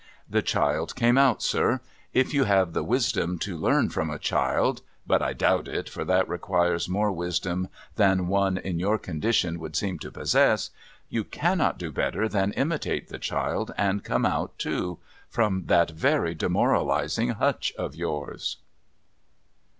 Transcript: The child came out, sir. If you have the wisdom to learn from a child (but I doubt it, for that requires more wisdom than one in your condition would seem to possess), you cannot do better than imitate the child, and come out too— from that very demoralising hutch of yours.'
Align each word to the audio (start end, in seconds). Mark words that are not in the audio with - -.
The 0.27 0.41
child 0.41 0.95
came 0.95 1.15
out, 1.15 1.43
sir. 1.43 1.79
If 2.11 2.33
you 2.33 2.45
have 2.45 2.73
the 2.73 2.83
wisdom 2.83 3.37
to 3.37 3.55
learn 3.55 3.89
from 3.91 4.09
a 4.09 4.17
child 4.17 4.81
(but 5.05 5.21
I 5.21 5.33
doubt 5.33 5.67
it, 5.67 5.87
for 5.87 6.03
that 6.05 6.27
requires 6.27 6.89
more 6.89 7.11
wisdom 7.11 7.67
than 7.97 8.25
one 8.27 8.57
in 8.57 8.79
your 8.79 8.97
condition 8.97 9.59
would 9.59 9.75
seem 9.75 9.99
to 9.99 10.09
possess), 10.09 10.71
you 11.09 11.23
cannot 11.23 11.77
do 11.77 11.91
better 11.91 12.27
than 12.27 12.51
imitate 12.53 13.09
the 13.09 13.19
child, 13.19 13.75
and 13.77 14.03
come 14.03 14.25
out 14.25 14.57
too— 14.57 14.97
from 15.37 15.65
that 15.67 15.91
very 15.91 16.33
demoralising 16.33 17.29
hutch 17.35 17.71
of 17.77 17.93
yours.' 17.95 18.57